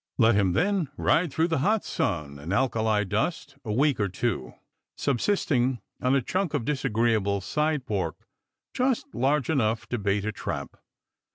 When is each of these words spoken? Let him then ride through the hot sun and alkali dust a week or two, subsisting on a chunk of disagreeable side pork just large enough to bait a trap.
Let 0.17 0.33
him 0.33 0.53
then 0.53 0.89
ride 0.97 1.31
through 1.31 1.49
the 1.49 1.59
hot 1.59 1.83
sun 1.83 2.39
and 2.39 2.51
alkali 2.51 3.03
dust 3.05 3.57
a 3.63 3.71
week 3.71 3.99
or 3.99 4.09
two, 4.09 4.55
subsisting 4.97 5.79
on 6.01 6.15
a 6.15 6.23
chunk 6.23 6.55
of 6.55 6.65
disagreeable 6.65 7.39
side 7.39 7.85
pork 7.85 8.15
just 8.73 9.13
large 9.13 9.47
enough 9.47 9.85
to 9.89 9.99
bait 9.99 10.25
a 10.25 10.31
trap. 10.31 10.69